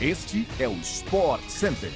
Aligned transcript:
Este 0.00 0.46
é 0.60 0.68
o 0.68 0.74
Sport 0.74 1.42
Center. 1.48 1.90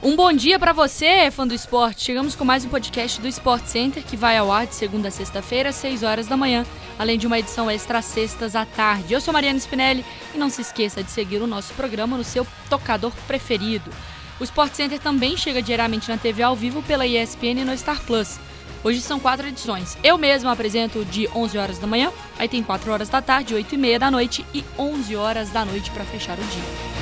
Um 0.00 0.14
bom 0.14 0.32
dia 0.32 0.56
para 0.56 0.72
você, 0.72 1.28
fã 1.32 1.44
do 1.44 1.52
esporte. 1.52 2.04
Chegamos 2.04 2.36
com 2.36 2.44
mais 2.44 2.64
um 2.64 2.68
podcast 2.68 3.20
do 3.20 3.26
Sport 3.26 3.64
Center 3.64 4.04
que 4.04 4.16
vai 4.16 4.36
ao 4.36 4.52
ar 4.52 4.64
de 4.64 4.76
segunda 4.76 5.08
a 5.08 5.10
sexta-feira, 5.10 5.70
às 5.70 5.74
6 5.74 6.04
horas 6.04 6.28
da 6.28 6.36
manhã, 6.36 6.64
além 6.96 7.18
de 7.18 7.26
uma 7.26 7.40
edição 7.40 7.68
extra 7.68 8.00
sextas 8.00 8.54
à 8.54 8.64
tarde. 8.64 9.12
Eu 9.12 9.20
sou 9.20 9.34
Mariana 9.34 9.58
Spinelli 9.58 10.04
e 10.32 10.38
não 10.38 10.48
se 10.48 10.60
esqueça 10.60 11.02
de 11.02 11.10
seguir 11.10 11.42
o 11.42 11.46
nosso 11.48 11.74
programa 11.74 12.16
no 12.16 12.22
seu 12.22 12.46
tocador 12.70 13.12
preferido. 13.26 13.90
O 14.38 14.44
Sport 14.44 14.74
Center 14.74 15.00
também 15.00 15.36
chega 15.36 15.60
diariamente 15.60 16.08
na 16.08 16.16
TV 16.16 16.44
ao 16.44 16.54
vivo 16.54 16.84
pela 16.84 17.04
ESPN 17.04 17.62
e 17.62 17.64
no 17.64 17.76
Star 17.76 18.00
Plus. 18.04 18.38
Hoje 18.84 19.00
são 19.00 19.18
quatro 19.18 19.46
edições. 19.46 19.98
Eu 20.04 20.16
mesmo 20.16 20.48
apresento 20.48 21.04
de 21.04 21.28
11 21.34 21.58
horas 21.58 21.78
da 21.78 21.86
manhã, 21.86 22.12
aí 22.38 22.48
tem 22.48 22.62
4 22.62 22.92
horas 22.92 23.08
da 23.08 23.20
tarde, 23.20 23.54
8 23.54 23.74
e 23.74 23.78
meia 23.78 23.98
da 23.98 24.10
noite 24.10 24.46
e 24.54 24.64
11 24.78 25.16
horas 25.16 25.50
da 25.50 25.64
noite 25.64 25.90
para 25.90 26.04
fechar 26.04 26.38
o 26.38 26.42
dia. 26.42 26.98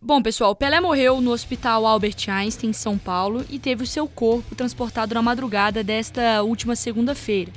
Bom, 0.00 0.22
pessoal, 0.22 0.54
Pelé 0.54 0.80
morreu 0.80 1.20
no 1.20 1.32
Hospital 1.32 1.86
Albert 1.86 2.28
Einstein, 2.28 2.70
em 2.70 2.72
São 2.74 2.96
Paulo, 2.98 3.44
e 3.48 3.58
teve 3.58 3.82
o 3.82 3.86
seu 3.86 4.06
corpo 4.06 4.54
transportado 4.54 5.14
na 5.14 5.22
madrugada 5.22 5.82
desta 5.82 6.42
última 6.42 6.76
segunda-feira. 6.76 7.50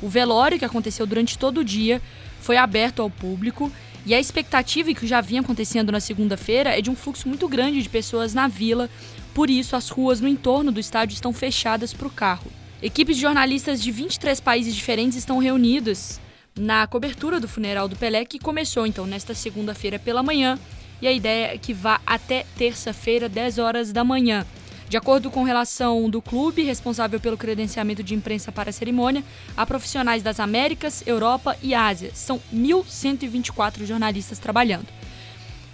O 0.00 0.08
velório, 0.08 0.58
que 0.58 0.64
aconteceu 0.64 1.06
durante 1.06 1.38
todo 1.38 1.58
o 1.58 1.64
dia, 1.64 2.00
foi 2.40 2.56
aberto 2.56 3.02
ao 3.02 3.10
público 3.10 3.70
e 4.06 4.14
a 4.14 4.20
expectativa 4.20 4.94
que 4.94 5.06
já 5.06 5.20
vinha 5.20 5.40
acontecendo 5.40 5.92
na 5.92 6.00
segunda-feira 6.00 6.76
é 6.76 6.80
de 6.80 6.90
um 6.90 6.96
fluxo 6.96 7.28
muito 7.28 7.48
grande 7.48 7.82
de 7.82 7.88
pessoas 7.88 8.32
na 8.32 8.48
vila, 8.48 8.88
por 9.34 9.50
isso 9.50 9.76
as 9.76 9.88
ruas 9.88 10.20
no 10.20 10.28
entorno 10.28 10.72
do 10.72 10.80
estádio 10.80 11.14
estão 11.14 11.32
fechadas 11.32 11.92
para 11.92 12.06
o 12.06 12.10
carro. 12.10 12.50
Equipes 12.80 13.16
de 13.16 13.22
jornalistas 13.22 13.82
de 13.82 13.90
23 13.90 14.40
países 14.40 14.74
diferentes 14.74 15.18
estão 15.18 15.38
reunidas 15.38 16.20
na 16.56 16.86
cobertura 16.86 17.40
do 17.40 17.48
funeral 17.48 17.88
do 17.88 17.96
Pelé, 17.96 18.24
que 18.24 18.38
começou 18.38 18.86
então 18.86 19.06
nesta 19.06 19.34
segunda-feira 19.34 19.98
pela 19.98 20.22
manhã, 20.22 20.58
e 21.02 21.06
a 21.06 21.12
ideia 21.12 21.54
é 21.54 21.58
que 21.58 21.72
vá 21.72 22.00
até 22.06 22.44
terça-feira, 22.56 23.28
10 23.28 23.58
horas 23.58 23.92
da 23.92 24.02
manhã. 24.02 24.46
De 24.88 24.96
acordo 24.96 25.30
com 25.30 25.42
relação 25.42 26.08
do 26.08 26.22
clube, 26.22 26.62
responsável 26.62 27.20
pelo 27.20 27.36
credenciamento 27.36 28.02
de 28.02 28.14
imprensa 28.14 28.50
para 28.50 28.70
a 28.70 28.72
cerimônia, 28.72 29.22
há 29.54 29.66
profissionais 29.66 30.22
das 30.22 30.40
Américas, 30.40 31.06
Europa 31.06 31.54
e 31.62 31.74
Ásia. 31.74 32.10
São 32.14 32.40
1.124 32.54 33.84
jornalistas 33.84 34.38
trabalhando. 34.38 34.86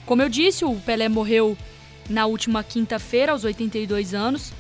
Como 0.05 0.21
eu 0.21 0.29
disse, 0.29 0.65
o 0.65 0.75
Pelé 0.81 1.09
morreu 1.09 1.56
na 2.11 2.27
última 2.27 2.65
quinta-feira, 2.65 3.31
aos 3.31 3.45
82 3.45 4.15
anos. 4.15 4.53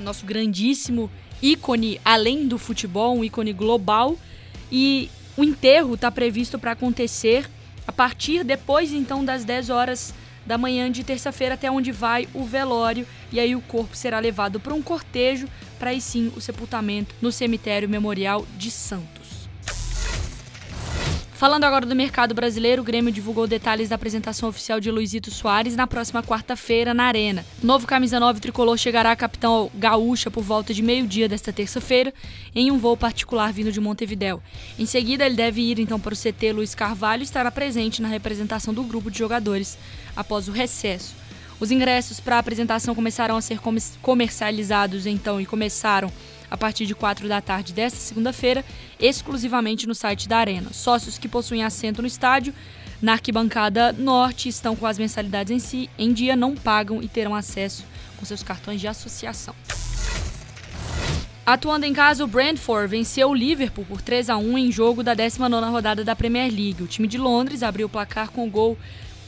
Nosso 0.00 0.24
grandíssimo 0.24 1.10
ícone, 1.42 2.00
além 2.02 2.48
do 2.48 2.56
futebol, 2.56 3.18
um 3.18 3.22
ícone 3.22 3.52
global. 3.52 4.16
E 4.70 5.10
o 5.36 5.44
enterro 5.44 5.94
está 5.94 6.10
previsto 6.10 6.58
para 6.58 6.72
acontecer 6.72 7.46
a 7.86 7.92
partir 7.92 8.42
depois 8.42 8.90
então 8.90 9.22
das 9.22 9.44
10 9.44 9.68
horas 9.68 10.14
da 10.46 10.58
manhã 10.58 10.90
de 10.90 11.04
terça-feira 11.04 11.54
até 11.54 11.70
onde 11.70 11.92
vai 11.92 12.28
o 12.34 12.44
velório 12.44 13.06
e 13.30 13.38
aí 13.38 13.54
o 13.54 13.60
corpo 13.60 13.96
será 13.96 14.18
levado 14.18 14.60
para 14.60 14.74
um 14.74 14.82
cortejo 14.82 15.48
para 15.78 15.90
aí 15.90 16.00
sim 16.00 16.32
o 16.36 16.40
sepultamento 16.40 17.14
no 17.20 17.32
cemitério 17.32 17.88
memorial 17.88 18.46
de 18.56 18.70
Santos. 18.70 19.21
Falando 21.42 21.64
agora 21.64 21.84
do 21.84 21.96
mercado 21.96 22.36
brasileiro, 22.36 22.82
o 22.82 22.84
Grêmio 22.84 23.10
divulgou 23.10 23.48
detalhes 23.48 23.88
da 23.88 23.96
apresentação 23.96 24.48
oficial 24.48 24.78
de 24.78 24.92
Luizito 24.92 25.28
Soares 25.28 25.74
na 25.74 25.88
próxima 25.88 26.22
quarta-feira 26.22 26.94
na 26.94 27.02
Arena. 27.02 27.44
Novo 27.60 27.84
camisa 27.84 28.20
9 28.20 28.38
tricolor 28.38 28.78
chegará 28.78 29.10
à 29.10 29.16
capital 29.16 29.68
gaúcha 29.74 30.30
por 30.30 30.44
volta 30.44 30.72
de 30.72 30.80
meio-dia 30.80 31.28
desta 31.28 31.52
terça-feira 31.52 32.14
em 32.54 32.70
um 32.70 32.78
voo 32.78 32.96
particular 32.96 33.52
vindo 33.52 33.72
de 33.72 33.80
Montevidéu. 33.80 34.40
Em 34.78 34.86
seguida, 34.86 35.26
ele 35.26 35.34
deve 35.34 35.62
ir 35.62 35.80
então 35.80 35.98
para 35.98 36.14
o 36.14 36.16
CT 36.16 36.52
Luiz 36.52 36.76
Carvalho 36.76 37.22
e 37.22 37.24
estará 37.24 37.50
presente 37.50 38.00
na 38.00 38.06
representação 38.06 38.72
do 38.72 38.84
grupo 38.84 39.10
de 39.10 39.18
jogadores 39.18 39.76
após 40.14 40.46
o 40.46 40.52
recesso. 40.52 41.12
Os 41.58 41.72
ingressos 41.72 42.20
para 42.20 42.36
a 42.36 42.38
apresentação 42.38 42.94
começaram 42.94 43.36
a 43.36 43.40
ser 43.40 43.58
comercializados 44.00 45.06
então 45.06 45.40
e 45.40 45.46
começaram 45.46 46.08
a 46.52 46.56
partir 46.58 46.84
de 46.84 46.94
4 46.94 47.26
da 47.26 47.40
tarde 47.40 47.72
desta 47.72 47.98
segunda-feira, 47.98 48.62
exclusivamente 49.00 49.86
no 49.86 49.94
site 49.94 50.28
da 50.28 50.36
Arena. 50.36 50.70
Sócios 50.70 51.16
que 51.16 51.26
possuem 51.26 51.64
assento 51.64 52.02
no 52.02 52.06
estádio, 52.06 52.52
na 53.00 53.12
arquibancada 53.12 53.90
norte, 53.90 54.50
estão 54.50 54.76
com 54.76 54.86
as 54.86 54.98
mensalidades 54.98 55.50
em 55.50 55.58
si, 55.58 55.88
em 55.98 56.12
dia 56.12 56.36
não 56.36 56.54
pagam 56.54 57.02
e 57.02 57.08
terão 57.08 57.34
acesso 57.34 57.86
com 58.18 58.26
seus 58.26 58.42
cartões 58.42 58.82
de 58.82 58.86
associação. 58.86 59.54
Atuando 61.46 61.86
em 61.86 61.94
casa, 61.94 62.22
o 62.22 62.28
Brentford 62.28 62.86
venceu 62.86 63.30
o 63.30 63.34
Liverpool 63.34 63.86
por 63.86 64.02
3 64.02 64.28
a 64.28 64.36
1 64.36 64.58
em 64.58 64.70
jogo 64.70 65.02
da 65.02 65.16
19ª 65.16 65.70
rodada 65.70 66.04
da 66.04 66.14
Premier 66.14 66.52
League. 66.52 66.82
O 66.82 66.86
time 66.86 67.08
de 67.08 67.16
Londres 67.16 67.62
abriu 67.62 67.86
o 67.86 67.90
placar 67.90 68.30
com 68.30 68.46
o 68.46 68.50
gol 68.50 68.76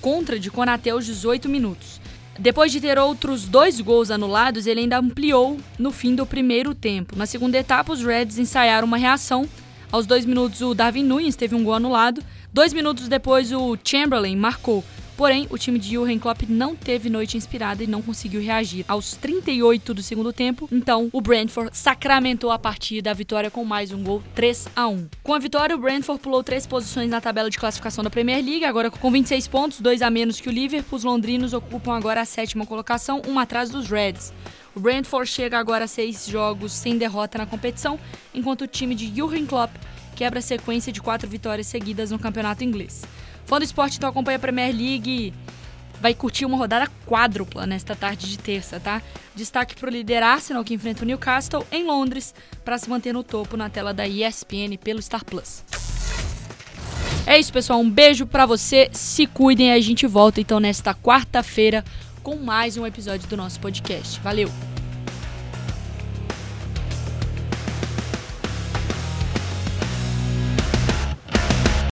contra 0.03 0.39
de 0.39 0.51
Konaté 0.51 0.91
aos 0.91 1.07
18 1.07 1.49
minutos. 1.49 2.03
Depois 2.39 2.73
de 2.73 2.81
ter 2.81 2.99
outros 2.99 3.47
dois 3.47 3.81
gols 3.81 4.11
anulados, 4.11 4.67
ele 4.67 4.81
ainda 4.81 4.99
ampliou 4.99 5.57
no 5.79 5.93
fim 5.93 6.15
do 6.15 6.27
primeiro 6.27 6.75
tempo. 6.75 7.17
Na 7.17 7.27
segunda 7.27 7.57
etapa, 7.57 7.93
os 7.93 8.03
Reds 8.03 8.39
ensaiaram 8.39 8.87
uma 8.87 8.97
reação. 8.97 9.49
Aos 9.93 10.05
dois 10.05 10.27
minutos, 10.27 10.61
o 10.61 10.75
Darwin 10.75 11.05
Nunes 11.05 11.37
teve 11.37 11.55
um 11.55 11.63
gol 11.63 11.75
anulado. 11.75 12.21
Dois 12.53 12.73
minutos 12.73 13.07
depois, 13.07 13.53
o 13.53 13.79
Chamberlain 13.85 14.37
marcou. 14.37 14.83
Porém, 15.17 15.47
o 15.49 15.57
time 15.57 15.79
de 15.79 15.93
Jurgen 15.93 16.19
Klopp 16.19 16.43
não 16.49 16.75
teve 16.75 17.09
noite 17.09 17.37
inspirada 17.37 17.85
e 17.85 17.87
não 17.87 18.03
conseguiu 18.03 18.41
reagir. 18.41 18.85
Aos 18.89 19.13
38 19.15 19.95
do 19.95 20.03
segundo 20.03 20.33
tempo, 20.33 20.69
então, 20.73 21.09
o 21.13 21.21
Brentford 21.21 21.71
sacramentou 21.77 22.51
a 22.51 22.59
partida, 22.59 23.13
a 23.13 23.15
vitória 23.15 23.49
com 23.49 23.65
mais 23.65 23.93
um 23.93 24.03
gol, 24.03 24.23
3 24.35 24.69
a 24.75 24.89
1. 24.89 25.09
Com 25.23 25.33
a 25.33 25.39
vitória, 25.39 25.77
o 25.77 25.79
Brentford 25.79 26.21
pulou 26.21 26.43
três 26.43 26.67
posições 26.67 27.09
na 27.09 27.21
tabela 27.21 27.49
de 27.49 27.59
classificação 27.59 28.03
da 28.03 28.11
Premier 28.11 28.45
League, 28.45 28.65
agora 28.65 28.91
com 28.91 29.11
26 29.11 29.47
pontos, 29.47 29.81
dois 29.81 30.03
a 30.03 30.11
menos 30.11 30.41
que 30.41 30.49
o 30.49 30.53
Liverpool. 30.53 30.97
Os 30.97 31.05
londrinos 31.05 31.53
ocupam 31.53 31.95
agora 31.95 32.21
a 32.21 32.25
sétima 32.25 32.67
colocação, 32.67 33.23
um 33.29 33.39
atrás 33.39 33.71
dos 33.71 33.89
Reds. 33.89 34.33
O 34.75 34.81
Brentford 34.81 35.31
chega 35.31 35.57
agora 35.57 35.85
a 35.85 35.89
seis 35.89 36.27
jogos 36.27 36.73
sem 36.73 36.99
derrota 36.99 37.39
na 37.39 37.47
competição, 37.47 38.01
enquanto 38.35 38.63
o 38.63 38.67
time 38.67 38.97
de 38.97 39.15
Jurgen 39.17 39.47
Klopp 39.47 39.71
quebra 40.17 40.41
a 40.41 40.43
sequência 40.43 40.93
de 40.93 41.01
quatro 41.01 41.29
vitórias 41.29 41.69
seguidas 41.69 42.11
no 42.11 42.19
campeonato 42.19 42.65
inglês. 42.65 43.03
Fã 43.47 43.59
do 43.59 43.65
esporte, 43.65 43.97
então 43.97 44.09
acompanha 44.09 44.37
a 44.37 44.41
Premier 44.41 44.75
League. 44.75 45.33
Vai 46.01 46.15
curtir 46.15 46.45
uma 46.45 46.57
rodada 46.57 46.91
quádrupla 47.07 47.67
nesta 47.67 47.97
tarde 47.97 48.29
de 48.29 48.39
terça, 48.39 48.79
tá? 48.79 49.01
Destaque 49.35 49.75
para 49.75 49.89
o 49.89 49.93
líder 49.93 50.23
Arsenal, 50.23 50.65
que 50.65 50.75
enfrenta 50.75 51.03
o 51.03 51.07
Newcastle 51.07 51.67
em 51.73 51.85
Londres, 51.85 52.35
para 52.65 52.77
se 52.77 52.91
manter 52.91 53.13
no 53.13 53.23
topo 53.23 53.57
na 53.57 53.71
tela 53.71 53.95
da 53.95 54.07
ESPN 54.07 54.77
pelo 54.83 55.01
Star 55.01 55.25
Plus. 55.25 55.65
É 57.27 57.39
isso, 57.39 57.53
pessoal. 57.53 57.81
Um 57.81 57.91
beijo 57.91 58.27
para 58.27 58.45
você. 58.45 58.91
Se 58.93 59.27
cuidem. 59.27 59.73
A 59.73 59.81
gente 59.81 60.07
volta 60.07 60.41
então 60.41 60.61
nesta 60.61 60.95
quarta-feira 60.95 61.85
com 62.23 62.37
mais 62.37 62.77
um 62.77 62.87
episódio 62.87 63.29
do 63.29 63.37
nosso 63.37 63.59
podcast. 63.61 64.21
Valeu! 64.21 64.74